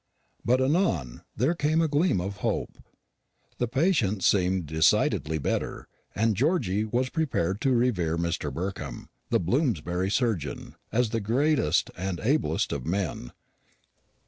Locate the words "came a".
1.53-1.87